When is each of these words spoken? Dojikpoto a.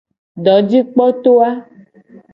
Dojikpoto 0.47 1.31
a. 1.49 1.51